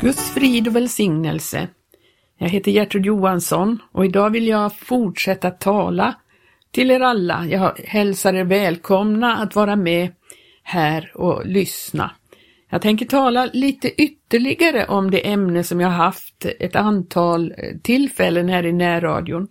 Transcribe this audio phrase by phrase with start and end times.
[0.00, 1.68] Guds frid och välsignelse.
[2.38, 6.14] Jag heter Gertrud Johansson och idag vill jag fortsätta tala
[6.70, 7.46] till er alla.
[7.46, 10.08] Jag hälsar er välkomna att vara med
[10.62, 12.10] här och lyssna.
[12.70, 18.48] Jag tänker tala lite ytterligare om det ämne som jag haft ett antal eh, tillfällen
[18.48, 19.48] här i närradion.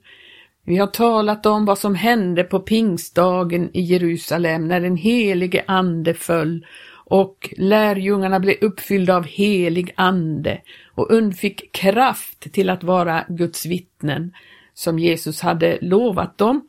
[0.66, 6.14] Vi har talat om vad som hände på pingstdagen i Jerusalem när den helige ande
[6.14, 6.66] föll
[7.10, 10.62] och lärjungarna blev uppfyllda av helig ande
[10.96, 14.34] och undfick kraft till att vara Guds vittnen
[14.74, 16.68] som Jesus hade lovat dem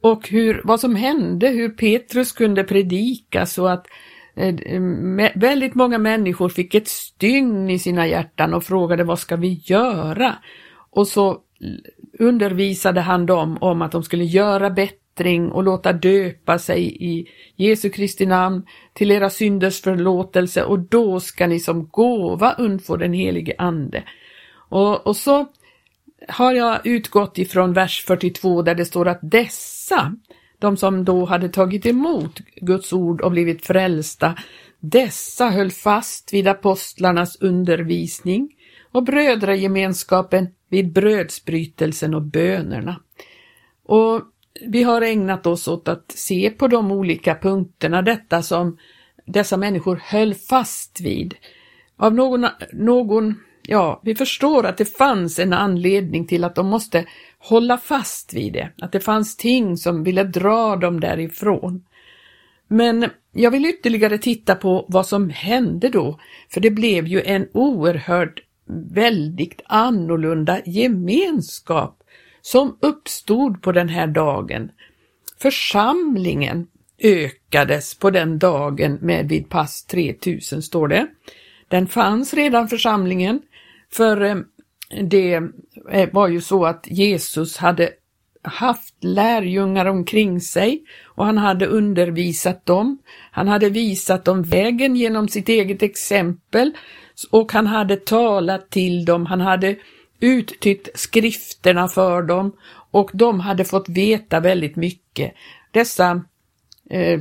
[0.00, 3.86] och hur, vad som hände, hur Petrus kunde predika så att
[4.34, 4.54] eh,
[5.34, 10.34] väldigt många människor fick ett stygn i sina hjärtan och frågade vad ska vi göra?
[10.90, 11.38] Och så
[12.18, 17.28] undervisade han dem om att de skulle göra bättre bättring och låta döpa sig i
[17.56, 23.12] Jesu Kristi namn till era synders förlåtelse och då ska ni som gåva undfå den
[23.12, 24.02] helige Ande.
[24.68, 25.46] Och, och så
[26.28, 30.16] har jag utgått ifrån vers 42 där det står att dessa,
[30.58, 34.34] de som då hade tagit emot Guds ord och blivit frälsta,
[34.80, 38.50] dessa höll fast vid apostlarnas undervisning
[38.92, 43.00] och brödragemenskapen vid brödsbrytelsen och bönerna.
[43.86, 44.22] Och
[44.60, 48.78] vi har ägnat oss åt att se på de olika punkterna, detta som
[49.26, 51.34] dessa människor höll fast vid.
[51.96, 57.06] Av någon, någon, ja, vi förstår att det fanns en anledning till att de måste
[57.38, 61.84] hålla fast vid det, att det fanns ting som ville dra dem därifrån.
[62.68, 66.18] Men jag vill ytterligare titta på vad som hände då,
[66.50, 68.40] för det blev ju en oerhört
[68.90, 72.03] väldigt annorlunda gemenskap
[72.44, 74.70] som uppstod på den här dagen.
[75.38, 76.66] Församlingen
[76.98, 81.06] ökades på den dagen med vid pass 3000 står det.
[81.68, 83.42] Den fanns redan församlingen
[83.92, 84.36] för eh,
[85.02, 85.40] det
[85.90, 87.90] eh, var ju så att Jesus hade
[88.42, 92.98] haft lärjungar omkring sig och han hade undervisat dem.
[93.30, 96.72] Han hade visat dem vägen genom sitt eget exempel
[97.30, 99.26] och han hade talat till dem.
[99.26, 99.76] Han hade
[100.24, 102.52] uttytt skrifterna för dem
[102.90, 105.34] och de hade fått veta väldigt mycket.
[105.70, 106.24] Dessa
[106.90, 107.20] eh,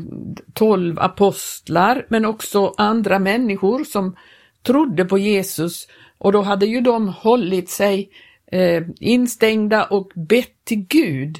[0.54, 4.16] tolv apostlar men också andra människor som
[4.64, 5.88] trodde på Jesus
[6.18, 8.10] och då hade ju de hållit sig
[8.52, 11.40] eh, instängda och bett till Gud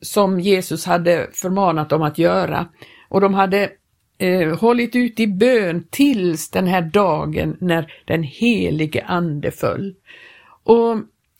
[0.00, 2.68] som Jesus hade förmanat dem att göra.
[3.08, 3.70] Och de hade
[4.18, 9.94] eh, hållit ut i bön tills den här dagen när den helige ande föll.
[10.64, 10.96] Och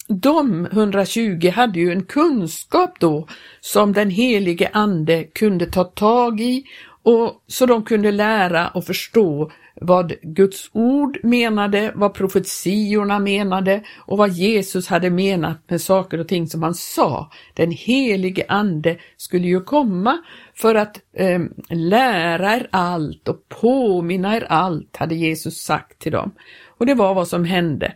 [0.09, 3.28] de 120 hade ju en kunskap då
[3.60, 6.65] som den helige ande kunde ta tag i
[7.03, 14.19] och så de kunde lära och förstå vad Guds ord menade, vad profetiorna menade och
[14.19, 17.31] vad Jesus hade menat med saker och ting som han sa.
[17.54, 20.19] Den helige ande skulle ju komma
[20.54, 21.41] för att eh,
[21.71, 26.33] lära er allt och påminna er allt, hade Jesus sagt till dem.
[26.78, 27.93] Och det var vad som hände.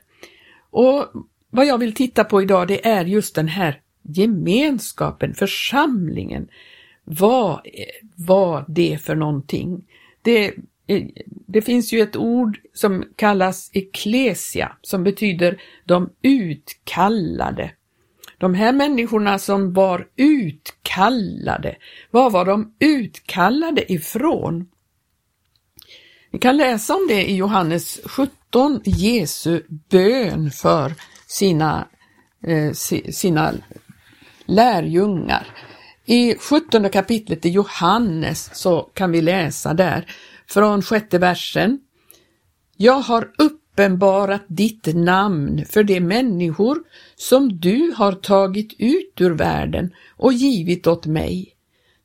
[0.77, 1.07] Och
[1.51, 6.49] vad jag vill titta på idag det är just den här gemenskapen, församlingen.
[7.05, 7.61] Vad
[8.17, 9.85] var det för någonting?
[10.23, 10.55] Det,
[11.27, 17.71] det finns ju ett ord som kallas eklesia som betyder de utkallade.
[18.39, 21.77] De här människorna som var utkallade,
[22.11, 24.69] vad var de utkallade ifrån?
[26.31, 30.95] Vi kan läsa om det i Johannes 17, Jesu bön för
[31.27, 31.89] sina,
[32.47, 32.73] eh,
[33.11, 33.53] sina
[34.47, 35.47] lärjungar.
[36.05, 40.07] I 17 kapitlet i Johannes så kan vi läsa där
[40.49, 41.79] från sjätte versen.
[42.77, 46.79] Jag har uppenbarat ditt namn för de människor
[47.17, 51.56] som du har tagit ut ur världen och givit åt mig.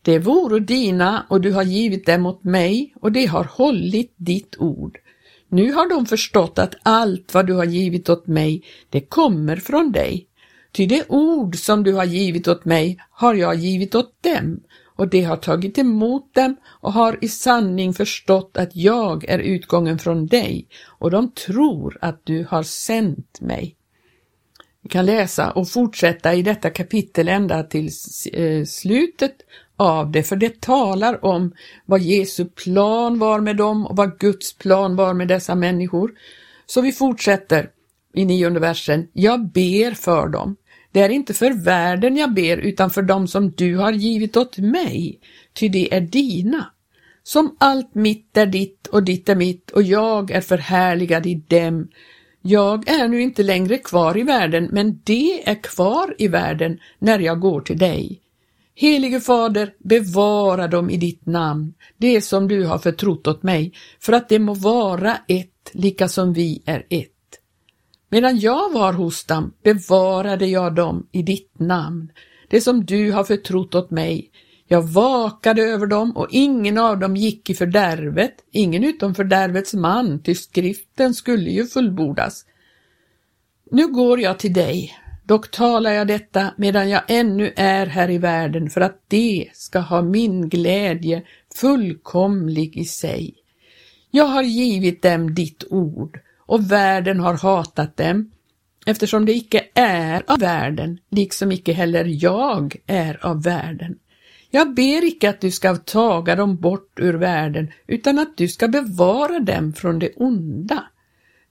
[0.01, 4.55] Det vore dina och du har givit dem åt mig och de har hållit ditt
[4.59, 4.97] ord.
[5.49, 9.91] Nu har de förstått att allt vad du har givit åt mig, det kommer från
[9.91, 10.27] dig.
[10.71, 14.59] Ty det ord som du har givit åt mig har jag givit åt dem,
[14.95, 19.99] och de har tagit emot dem och har i sanning förstått att jag är utgången
[19.99, 23.75] från dig, och de tror att du har sänt mig.
[24.83, 27.89] Vi kan läsa och fortsätta i detta kapitel ända till
[28.33, 29.35] eh, slutet
[29.81, 31.53] av det, för det talar om
[31.85, 36.11] vad Jesu plan var med dem och vad Guds plan var med dessa människor.
[36.65, 37.69] Så vi fortsätter
[38.13, 39.07] i nionde versen.
[39.13, 40.55] Jag ber för dem.
[40.91, 44.57] Det är inte för världen jag ber utan för dem som du har givit åt
[44.57, 45.19] mig,
[45.53, 46.65] ty det är dina.
[47.23, 51.87] Som allt mitt är ditt och ditt är mitt och jag är förhärligad i dem
[52.41, 57.19] Jag är nu inte längre kvar i världen, men det är kvar i världen när
[57.19, 58.21] jag går till dig.
[58.81, 64.13] Helige Fader, bevara dem i ditt namn, det som du har förtrott åt mig, för
[64.13, 67.39] att det må vara ett, lika som vi är ett.
[68.09, 72.11] Medan jag var hos dem bevarade jag dem i ditt namn,
[72.49, 74.31] det som du har förtrott åt mig.
[74.67, 80.23] Jag vakade över dem och ingen av dem gick i fördärvet, ingen utom fördärvets man,
[80.23, 82.45] ty skriften skulle ju fullbordas.
[83.71, 88.17] Nu går jag till dig, dock talar jag detta medan jag ännu är här i
[88.17, 91.23] världen för att det ska ha min glädje
[91.55, 93.35] fullkomlig i sig.
[94.11, 98.31] Jag har givit dem ditt ord och världen har hatat dem,
[98.85, 103.95] eftersom det icke är av världen, liksom icke heller jag är av världen.
[104.49, 108.67] Jag ber icke att du ska taga dem bort ur världen, utan att du ska
[108.67, 110.83] bevara dem från det onda.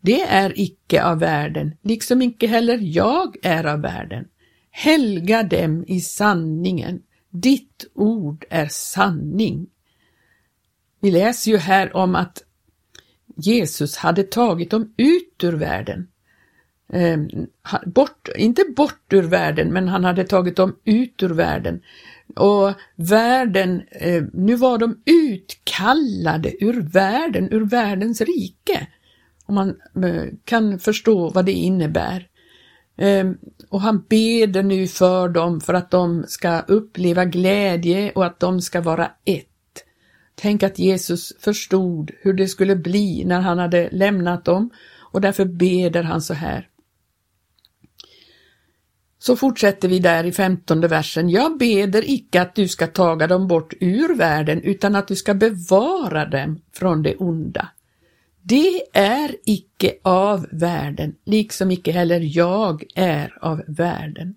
[0.00, 4.24] Det är icke av världen, liksom icke heller jag är av världen.
[4.70, 7.02] Helga dem i sanningen.
[7.30, 9.66] Ditt ord är sanning.
[11.00, 12.42] Vi läser ju här om att
[13.36, 16.08] Jesus hade tagit dem ut ur världen.
[16.92, 17.28] Ehm,
[17.86, 21.82] bort, inte bort ur världen, men han hade tagit dem ut ur världen.
[22.36, 28.86] Och världen, eh, nu var de utkallade ur världen, ur världens rike.
[29.50, 29.68] Och man
[30.04, 32.28] eh, kan förstå vad det innebär.
[32.96, 33.38] Ehm,
[33.68, 38.60] och han beder nu för dem för att de ska uppleva glädje och att de
[38.60, 39.46] ska vara ett.
[40.34, 45.44] Tänk att Jesus förstod hur det skulle bli när han hade lämnat dem och därför
[45.44, 46.68] beder han så här.
[49.18, 51.28] Så fortsätter vi där i femtonde versen.
[51.28, 55.34] Jag beder icke att du ska taga dem bort ur världen utan att du ska
[55.34, 57.68] bevara dem från det onda.
[58.42, 64.34] Det är icke av världen, liksom icke heller jag är av världen.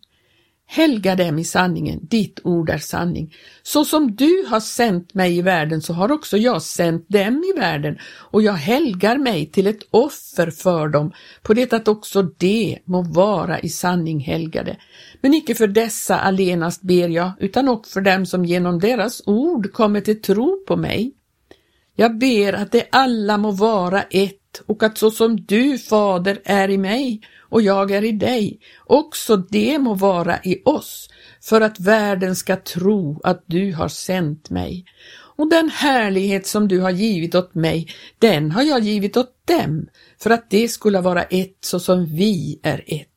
[0.65, 3.33] Helga dem i sanningen, ditt ord är sanning.
[3.63, 7.59] Så som du har sänt mig i världen så har också jag sänt dem i
[7.59, 11.11] världen och jag helgar mig till ett offer för dem,
[11.41, 14.77] på det att också det må vara i sanning helgade.
[15.21, 19.73] Men icke för dessa allenast ber jag, utan också för dem som genom deras ord
[19.73, 21.13] kommer till tro på mig.
[21.95, 26.69] Jag ber att det alla må vara ett och att så som du, Fader, är
[26.69, 31.09] i mig och jag är i dig, också det må vara i oss,
[31.41, 34.85] för att världen ska tro att du har sänt mig.
[35.35, 37.87] Och den härlighet som du har givit åt mig,
[38.19, 39.87] den har jag givit åt dem,
[40.19, 43.09] för att det skulle vara ett så som vi är ett.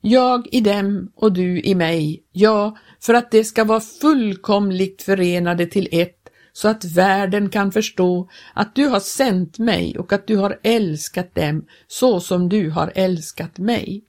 [0.00, 5.66] Jag i dem och du i mig, ja, för att det ska vara fullkomligt förenade
[5.66, 6.17] till ett
[6.58, 11.34] så att världen kan förstå att du har sänt mig och att du har älskat
[11.34, 14.04] dem så som du har älskat mig.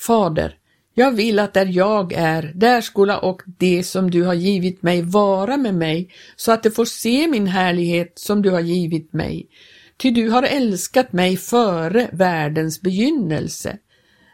[0.00, 0.58] Fader,
[0.94, 5.02] jag vill att där jag är, där skola och det som du har givit mig
[5.02, 9.48] vara med mig, så att de får se min härlighet som du har givit mig.
[9.96, 13.78] Ty du har älskat mig före världens begynnelse.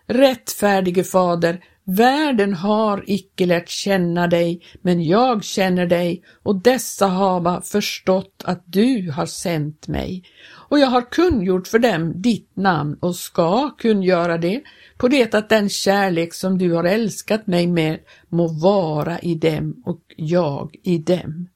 [0.06, 7.62] Rättfärdige Fader, Världen har icke lärt känna dig, men jag känner dig och dessa hava
[7.62, 10.24] förstått att du har sänt mig.
[10.68, 14.62] Och jag har kungjort för dem ditt namn och ska kungöra det,
[14.96, 17.98] på det att den kärlek som du har älskat mig med
[18.28, 21.48] må vara i dem och jag i dem.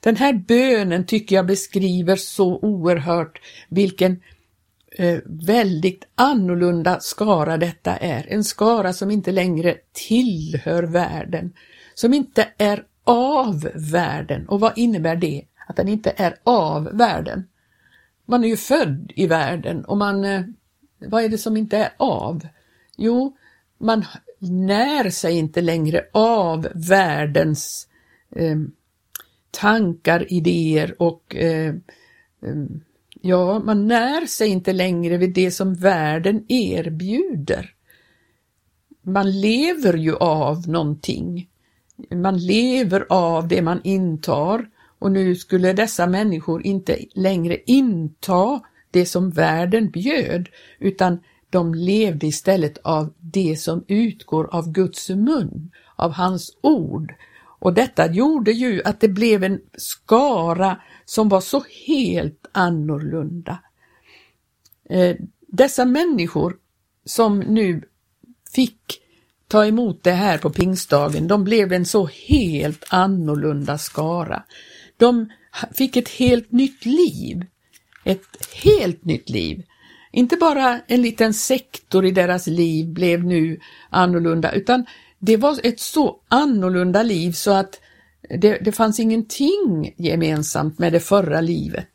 [0.00, 4.20] Den här bönen tycker jag beskriver så oerhört vilken
[4.94, 8.26] eh, väldigt annorlunda skara detta är.
[8.28, 11.52] En skara som inte längre tillhör världen,
[11.94, 14.48] som inte är av världen.
[14.48, 15.44] Och vad innebär det?
[15.66, 17.44] Att den inte är av världen.
[18.26, 20.42] Man är ju född i världen och man, eh,
[20.98, 22.46] vad är det som inte är av?
[22.96, 23.36] Jo,
[23.78, 24.04] man
[24.38, 27.88] när sig inte längre av världens
[28.36, 28.56] eh,
[29.50, 31.74] tankar, idéer och eh,
[32.42, 32.54] eh
[33.26, 37.74] Ja, man när sig inte längre vid det som världen erbjuder.
[39.02, 41.48] Man lever ju av någonting.
[42.10, 49.06] Man lever av det man intar och nu skulle dessa människor inte längre inta det
[49.06, 51.18] som världen bjöd, utan
[51.50, 57.14] de levde istället av det som utgår av Guds mun, av hans ord.
[57.58, 63.58] Och detta gjorde ju att det blev en skara som var så helt annorlunda.
[64.90, 65.16] Eh,
[65.48, 66.56] dessa människor
[67.04, 67.82] som nu
[68.54, 69.00] fick
[69.48, 74.42] ta emot det här på pingstdagen, de blev en så helt annorlunda skara.
[74.96, 75.30] De
[75.74, 77.46] fick ett helt nytt liv.
[78.04, 79.64] Ett helt nytt liv.
[80.12, 84.86] Inte bara en liten sektor i deras liv blev nu annorlunda, utan
[85.18, 87.80] det var ett så annorlunda liv så att
[88.28, 91.88] det, det fanns ingenting gemensamt med det förra livet.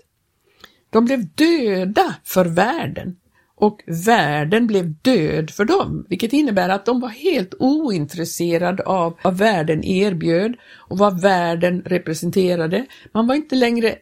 [0.90, 3.16] De blev döda för världen
[3.60, 9.38] och världen blev död för dem, vilket innebär att de var helt ointresserade av vad
[9.38, 12.86] världen erbjöd och vad världen representerade.
[13.14, 13.96] Man var inte längre,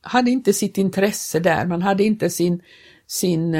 [0.00, 2.62] hade inte sitt intresse där, man hade inte sin,
[3.06, 3.54] sin,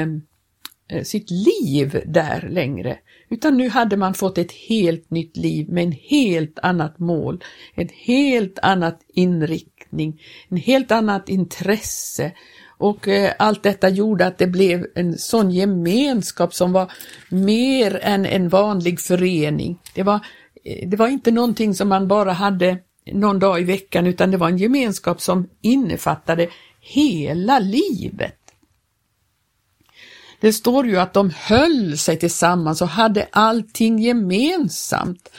[0.87, 2.97] eh, sitt liv där längre,
[3.33, 7.43] utan nu hade man fått ett helt nytt liv med en helt annat mål,
[7.75, 12.31] en helt annat inriktning, en helt annat intresse
[12.77, 16.91] och eh, allt detta gjorde att det blev en sån gemenskap som var
[17.29, 19.79] mer än en vanlig förening.
[19.95, 20.19] Det var,
[20.63, 22.77] eh, det var inte någonting som man bara hade
[23.11, 26.47] någon dag i veckan utan det var en gemenskap som innefattade
[26.81, 28.42] hela livet.
[30.43, 35.29] Det står ju att de höll sig tillsammans och hade allting gemensamt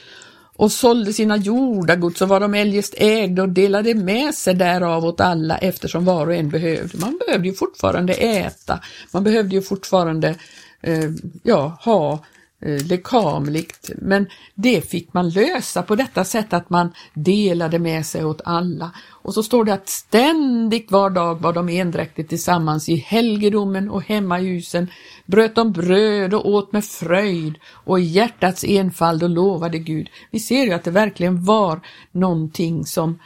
[0.56, 5.20] och sålde sina jordagods och vad de eljest ägde och delade med sig därav åt
[5.20, 6.98] alla eftersom var och en behövde.
[6.98, 8.80] Man behövde ju fortfarande äta,
[9.12, 10.34] man behövde ju fortfarande
[10.82, 11.10] eh,
[11.42, 12.33] ja, ha Eh,
[12.66, 18.24] Eh, lekamligt, men det fick man lösa på detta sätt att man delade med sig
[18.24, 18.90] åt alla.
[19.10, 24.02] Och så står det att ständigt var dag var de endräktigt tillsammans i helgedomen och
[24.02, 24.90] hemmahusen,
[25.26, 30.08] bröt de bröd och åt med fröjd och i hjärtats enfald och lovade Gud.
[30.30, 31.80] Vi ser ju att det verkligen var
[32.12, 33.18] någonting som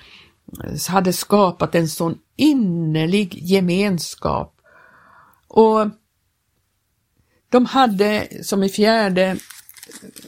[0.64, 4.54] eh, hade skapat en sån innerlig gemenskap.
[5.48, 5.86] Och
[7.50, 9.36] de hade, som i fjärde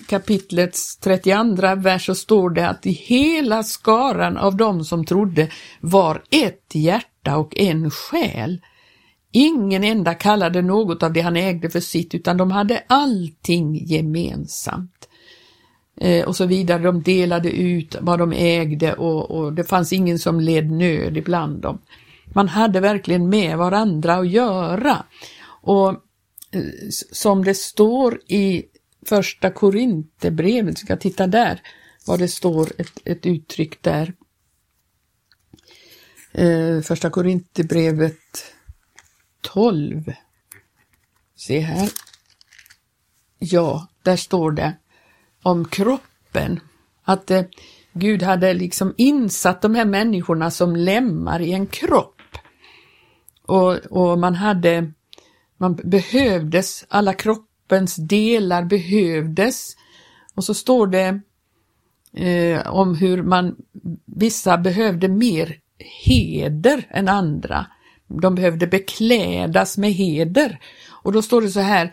[0.07, 5.51] kapitlets 32 vers så står det att i hela skaran av dem som trodde
[5.81, 8.61] var ett hjärta och en själ.
[9.33, 15.09] Ingen enda kallade något av det han ägde för sitt utan de hade allting gemensamt.
[16.01, 20.19] Eh, och så vidare, de delade ut vad de ägde och, och det fanns ingen
[20.19, 21.79] som led nöd ibland dem.
[22.35, 25.05] Man hade verkligen med varandra att göra.
[25.63, 25.95] Och
[27.13, 28.65] som det står i
[29.07, 31.63] första Korinthierbrevet, ska titta där,
[32.07, 34.15] vad det står, ett, ett uttryck där.
[36.33, 38.55] Eh, första Korinthierbrevet
[39.41, 40.13] 12.
[41.37, 41.91] Se här.
[43.39, 44.77] Ja, där står det
[45.43, 46.61] om kroppen,
[47.03, 47.43] att eh,
[47.93, 52.23] Gud hade liksom insatt de här människorna som lemmar i en kropp.
[53.43, 54.93] Och, och man hade
[55.61, 59.77] man behövdes, alla kroppens delar behövdes.
[60.35, 61.21] Och så står det
[62.13, 63.57] eh, om hur man,
[64.05, 67.67] vissa behövde mer heder än andra.
[68.07, 70.61] De behövde beklädas med heder.
[70.89, 71.93] Och då står det så här,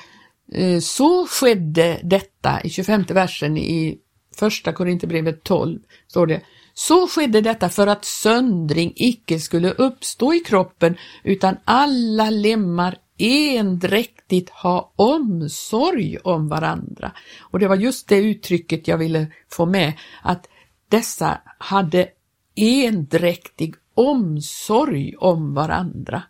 [0.53, 3.97] eh, så skedde detta i 25 versen i
[4.35, 6.41] första Korinthierbrevet 12, står det.
[6.73, 14.49] Så skedde detta för att söndring icke skulle uppstå i kroppen utan alla lemmar endräktigt
[14.49, 17.11] ha omsorg om varandra.
[17.41, 19.93] Och det var just det uttrycket jag ville få med,
[20.23, 20.47] att
[20.89, 22.07] dessa hade
[22.55, 26.23] endräktig omsorg om varandra.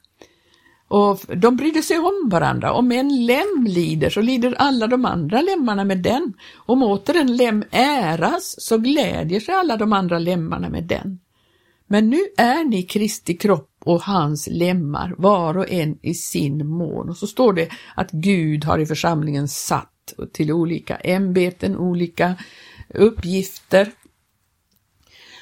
[0.88, 2.74] Och de brydde sig om varandra.
[2.74, 6.34] Om en lem lider så lider alla de andra lemmarna med den.
[6.56, 11.20] Om åter en lem äras så glädjer sig alla de andra lemmarna med den.
[11.88, 17.10] Men nu är ni Kristi kropp och hans lemmar, var och en i sin mån.
[17.10, 22.36] Och så står det att Gud har i församlingen satt till olika ämbeten, olika
[22.90, 23.92] uppgifter.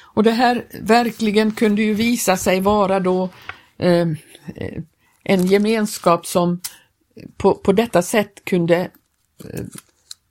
[0.00, 3.28] Och det här verkligen kunde ju visa sig vara då
[3.78, 4.08] eh,
[4.54, 4.82] eh
[5.28, 6.60] en gemenskap som
[7.36, 8.76] på, på detta sätt kunde
[9.44, 9.64] eh,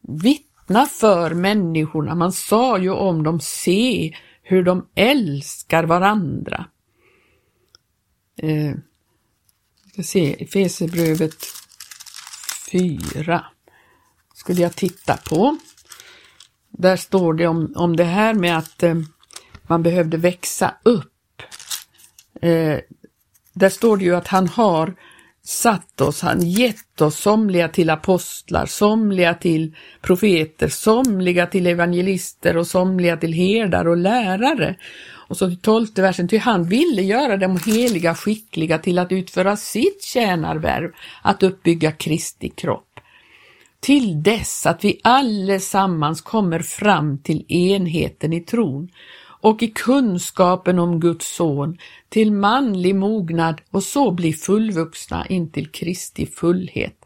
[0.02, 2.16] vittna för människorna.
[2.16, 6.66] Man sa ju om dem, se hur de älskar varandra.
[8.38, 8.76] Eh,
[9.94, 11.46] ska se, Efesierbrevet
[12.72, 13.46] 4
[14.34, 15.58] skulle jag titta på.
[16.70, 18.96] Där står det om, om det här med att eh,
[19.64, 21.42] man behövde växa upp.
[22.42, 22.80] Eh,
[23.54, 24.96] där står det ju att han har
[25.46, 32.68] satt oss, han gett oss somliga till apostlar, somliga till profeter, somliga till evangelister och
[32.68, 34.76] somliga till herdar och lärare.
[35.28, 40.04] Och så tolfte versen, ty han ville göra dem heliga skickliga till att utföra sitt
[40.04, 43.00] tjänarvärv, att uppbygga Kristi kropp.
[43.80, 48.90] Till dess att vi allesammans kommer fram till enheten i tron
[49.46, 51.78] och i kunskapen om Guds son
[52.10, 57.06] till manlig mognad och så bli fullvuxna intill Kristi fullhet.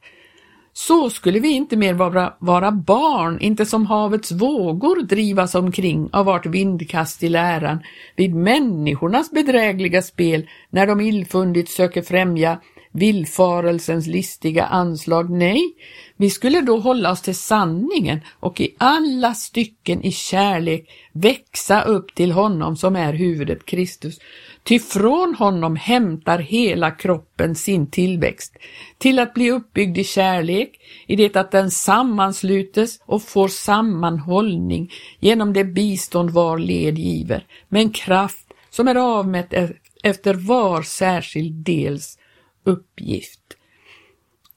[0.73, 6.25] Så skulle vi inte mer vara, vara barn, inte som havets vågor drivas omkring av
[6.25, 7.79] vart vindkast i läran,
[8.15, 12.59] vid människornas bedrägliga spel, när de illfundigt söker främja
[12.91, 15.29] villfarelsens listiga anslag.
[15.29, 15.73] Nej,
[16.17, 22.15] vi skulle då hålla oss till sanningen och i alla stycken i kärlek växa upp
[22.15, 24.19] till honom som är huvudet Kristus.
[24.63, 28.57] Ty från honom hämtar hela kroppen sin tillväxt
[28.97, 35.53] till att bli uppbyggd i kärlek, i det att den sammanslutes och får sammanhållning genom
[35.53, 41.53] det bistånd var led giver, med en kraft som är avmätt e- efter var särskild
[41.53, 42.18] dels
[42.63, 43.39] uppgift.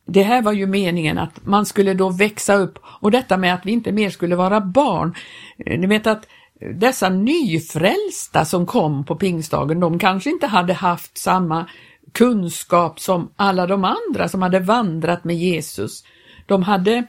[0.05, 3.67] Det här var ju meningen att man skulle då växa upp och detta med att
[3.67, 5.15] vi inte mer skulle vara barn.
[5.59, 6.27] Eh, ni vet att
[6.75, 11.67] dessa nyfrälsta som kom på pingstdagen, de kanske inte hade haft samma
[12.13, 16.05] kunskap som alla de andra som hade vandrat med Jesus.
[16.47, 17.05] De hade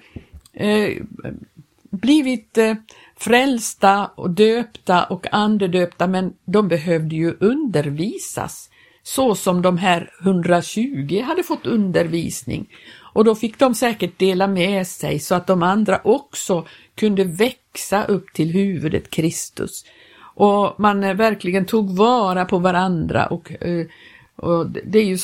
[0.53, 1.03] eh,
[1.89, 2.75] blivit eh,
[3.15, 8.69] frälsta och döpta och andedöpta men de behövde ju undervisas
[9.03, 12.69] så som de här 120 hade fått undervisning.
[13.13, 18.03] Och då fick de säkert dela med sig så att de andra också kunde växa
[18.03, 19.85] upp till huvudet Kristus.
[20.35, 23.85] Och man eh, verkligen tog vara på varandra och, eh,
[24.35, 25.17] och det är ju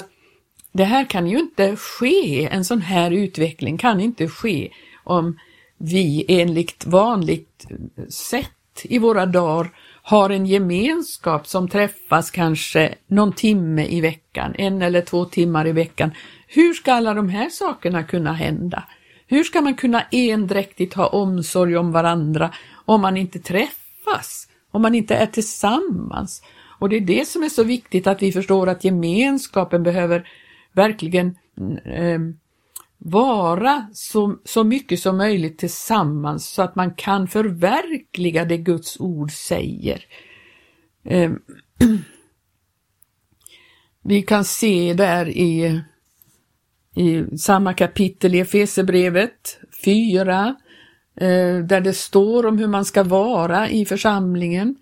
[0.71, 4.69] det här kan ju inte ske, en sån här utveckling kan inte ske
[5.03, 5.39] om
[5.77, 8.49] vi enligt vanligt eh, sätt
[8.83, 9.71] i våra dagar
[10.09, 15.71] har en gemenskap som träffas kanske någon timme i veckan, en eller två timmar i
[15.71, 16.11] veckan.
[16.47, 18.83] Hur ska alla de här sakerna kunna hända?
[19.27, 22.53] Hur ska man kunna endräktigt ha omsorg om varandra
[22.85, 26.41] om man inte träffas, om man inte är tillsammans?
[26.79, 30.27] Och det är det som är så viktigt att vi förstår att gemenskapen behöver
[30.73, 31.27] verkligen
[31.85, 32.19] eh,
[32.99, 39.31] vara så, så mycket som möjligt tillsammans så att man kan förverkliga det Guds ord
[39.31, 40.05] säger.
[41.05, 41.31] Eh,
[44.03, 45.81] vi kan se där i,
[46.95, 50.55] i samma kapitel i Efesebrevet 4,
[51.15, 54.75] eh, där det står om hur man ska vara i församlingen.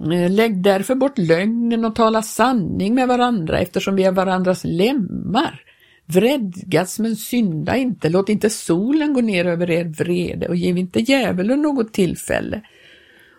[0.00, 5.69] Eh, lägg därför bort lögnen och tala sanning med varandra eftersom vi är varandras lemmar.
[6.12, 11.00] Vredgas men synda inte, låt inte solen gå ner över er vrede och giv inte
[11.00, 12.60] djävulen något tillfälle.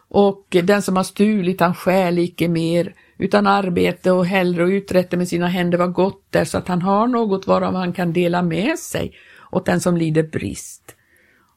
[0.09, 5.17] Och den som har stulit han stjäl icke mer, utan arbete och hellre och uträtte
[5.17, 8.41] med sina händer var gott där så att han har något varav han kan dela
[8.41, 9.13] med sig
[9.51, 10.95] åt den som lider brist.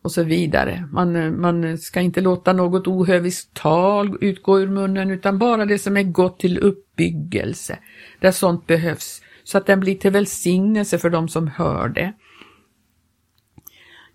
[0.03, 0.89] Och så vidare.
[0.93, 5.97] Man, man ska inte låta något ohöviskt tal utgå ur munnen utan bara det som
[5.97, 7.79] är gott till uppbyggelse,
[8.21, 12.13] där sånt behövs så att den blir till välsignelse för de som hör det.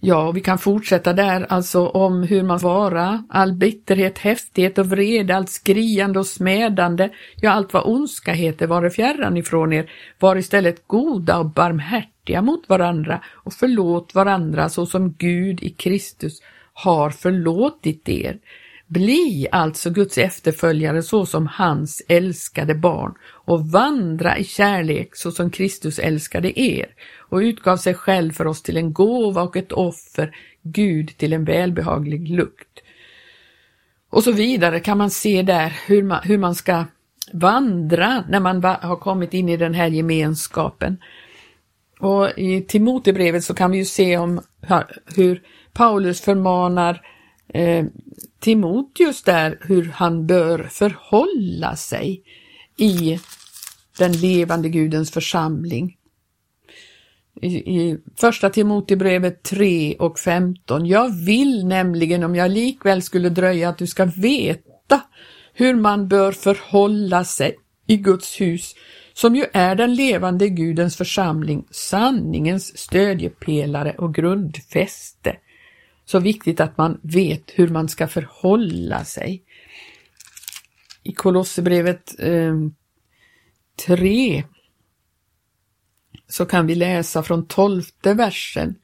[0.01, 5.35] Ja, vi kan fortsätta där alltså om hur man vara, all bitterhet, häftighet och vrede,
[5.35, 10.87] allt skriande och smädande, ja allt vad ondska heter, vare fjärran ifrån er, var istället
[10.87, 16.41] goda och barmhärtiga mot varandra och förlåt varandra så som Gud i Kristus
[16.73, 18.39] har förlåtit er.
[18.89, 25.51] Bli alltså Guds efterföljare så som hans älskade barn och vandra i kärlek så som
[25.51, 26.85] Kristus älskade er
[27.29, 31.45] och utgav sig själv för oss till en gåva och ett offer, Gud till en
[31.45, 32.79] välbehaglig lukt.
[34.09, 36.85] Och så vidare kan man se där hur man, hur man ska
[37.33, 40.97] vandra när man har kommit in i den här gemenskapen.
[41.99, 44.41] Och i Timotebrevet så kan vi ju se om
[45.15, 45.41] hur
[45.73, 47.01] Paulus förmanar
[47.53, 47.85] eh,
[48.39, 52.23] Timoteus där hur han bör förhålla sig
[52.77, 53.19] i
[53.97, 55.95] den levande Gudens församling.
[57.41, 60.85] I, i första Timotebrevet 3 och 15.
[60.85, 65.01] Jag vill nämligen om jag likväl skulle dröja att du ska veta
[65.53, 67.55] hur man bör förhålla sig
[67.87, 68.75] i Guds hus
[69.13, 75.35] som ju är den levande Gudens församling, sanningens stödjepelare och grundfäste
[76.11, 79.43] så viktigt att man vet hur man ska förhålla sig.
[81.03, 82.55] I Kolosserbrevet eh,
[83.87, 84.43] 3
[86.27, 88.75] så kan vi läsa från tolfte versen.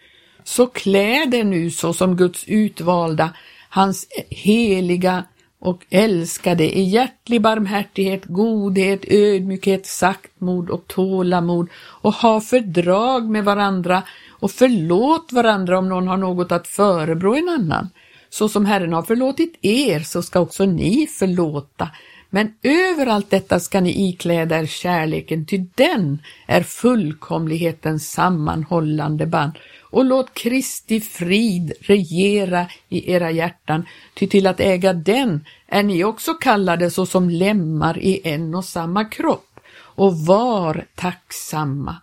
[0.44, 3.34] Så klä det nu så som Guds utvalda,
[3.70, 5.24] hans heliga
[5.60, 14.04] och älskade i hjärtlig barmhärtighet, godhet, ödmjukhet, saktmod och tålamod och ha fördrag med varandra
[14.40, 17.90] och förlåt varandra om någon har något att förebrå en annan.
[18.30, 21.90] Så som Herren har förlåtit er så ska också ni förlåta.
[22.30, 29.52] Men över allt detta ska ni ikläda er kärleken, ty den är fullkomlighetens sammanhållande band.
[29.82, 36.04] Och låt Kristi frid regera i era hjärtan, ty till att äga den är ni
[36.04, 39.60] också kallade såsom lemmar i en och samma kropp.
[39.78, 41.96] Och var tacksamma.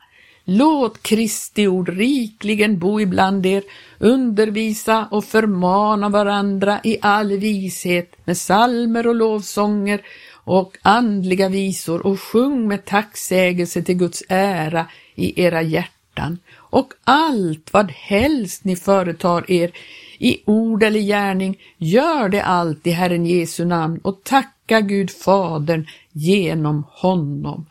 [0.44, 3.62] Låt Kristi ord rikligen bo ibland er,
[3.98, 10.00] undervisa och förmana varandra i all vishet med salmer och lovsånger
[10.44, 16.38] och andliga visor och sjung med tacksägelse till Guds ära i era hjärtan.
[16.56, 19.72] Och allt vad helst ni företar er
[20.18, 25.86] i ord eller gärning, gör det allt i Herren Jesu namn och tacka Gud Fadern
[26.12, 27.66] genom honom.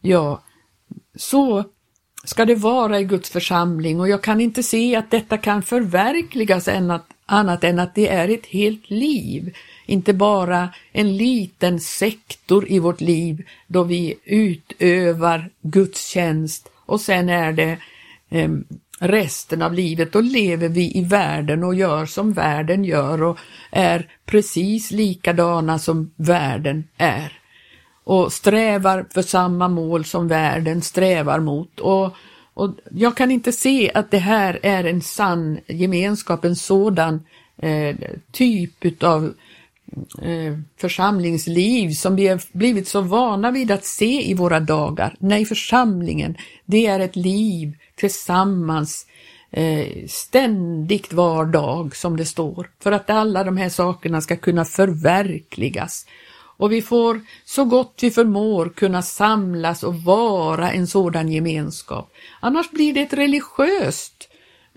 [0.00, 0.42] Ja,
[1.16, 1.64] så
[2.24, 4.00] ska det vara i Guds församling?
[4.00, 6.68] Och jag kan inte se att detta kan förverkligas
[7.26, 9.56] annat än att det är ett helt liv,
[9.86, 17.28] inte bara en liten sektor i vårt liv då vi utövar Guds tjänst och sen
[17.28, 17.78] är det
[18.30, 18.50] eh,
[18.98, 23.38] resten av livet, då lever vi i världen och gör som världen gör och
[23.70, 27.41] är precis likadana som världen är
[28.04, 31.80] och strävar för samma mål som världen strävar mot.
[31.80, 32.14] Och,
[32.54, 37.22] och jag kan inte se att det här är en sann gemenskap, en sådan
[37.56, 37.96] eh,
[38.32, 39.34] typ av
[40.22, 45.16] eh, församlingsliv som vi har blivit så vana vid att se i våra dagar.
[45.18, 49.06] Nej, församlingen, det är ett liv tillsammans
[49.50, 54.64] eh, ständigt var dag som det står, för att alla de här sakerna ska kunna
[54.64, 56.06] förverkligas
[56.62, 62.12] och vi får så gott vi förmår kunna samlas och vara en sådan gemenskap.
[62.40, 64.28] Annars blir det ett religiöst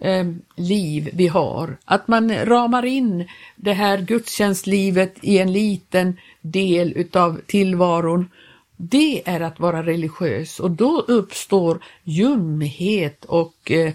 [0.01, 6.93] eh, liv vi har, att man ramar in det här gudstjänstlivet i en liten del
[6.95, 8.29] utav tillvaron.
[8.77, 13.93] Det är att vara religiös och då uppstår ljumhet och eh,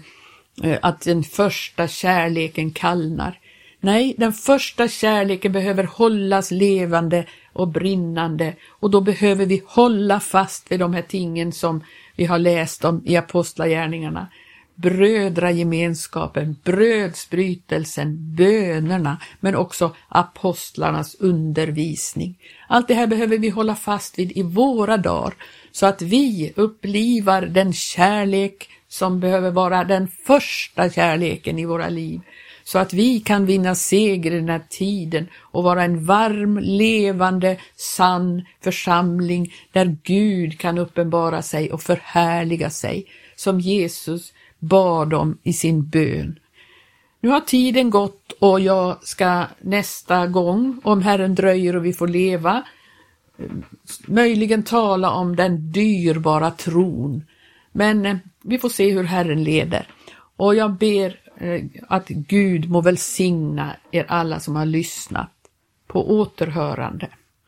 [0.63, 3.39] eh att den första kärleken kallnar.
[3.83, 10.71] Nej, den första kärleken behöver hållas levande och brinnande och då behöver vi hålla fast
[10.71, 11.83] vid de här tingen som
[12.15, 14.27] vi har läst om i Apostlagärningarna.
[14.75, 22.37] Brödragemenskapen, brödsbrytelsen, bönerna, men också apostlarnas undervisning.
[22.67, 25.33] Allt det här behöver vi hålla fast vid i våra dagar
[25.71, 32.21] så att vi upplivar den kärlek som behöver vara den första kärleken i våra liv
[32.63, 37.57] så att vi kan vinna seger i den här tiden och vara en varm, levande,
[37.75, 45.53] sann församling där Gud kan uppenbara sig och förhärliga sig, som Jesus bad om i
[45.53, 46.39] sin bön.
[47.21, 52.07] Nu har tiden gått och jag ska nästa gång, om Herren dröjer och vi får
[52.07, 52.63] leva,
[54.07, 57.23] möjligen tala om den dyrbara tron.
[57.71, 59.87] Men eh, vi får se hur Herren leder.
[60.35, 65.31] Och jag ber Eh, att Gud må välsigna er alla som har lyssnat.
[65.87, 67.09] På återhörande.